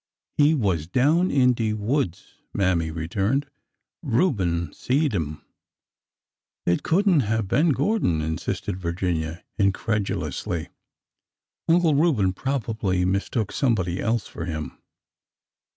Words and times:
"He 0.39 0.55
was 0.55 0.87
down 0.87 1.29
in 1.29 1.53
de 1.53 1.73
woods," 1.73 2.39
Mammy 2.55 2.89
returned. 2.89 3.45
Reuben 4.01 4.73
seed 4.73 5.13
'im."'' 5.13 5.43
It 6.65 6.81
could 6.81 7.07
n't 7.07 7.21
have 7.21 7.47
been 7.47 7.69
Gordon," 7.69 8.19
insisted 8.19 8.79
Virginia, 8.79 9.43
in 9.59 9.71
credulously. 9.71 10.69
Uncle 11.69 11.93
Reuben 11.93 12.33
probably 12.33 13.05
mistook 13.05 13.51
some 13.51 13.75
body 13.75 13.99
else 13.99 14.25
for 14.25 14.45
him." 14.45 14.79